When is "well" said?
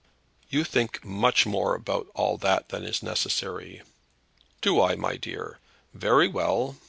6.27-6.77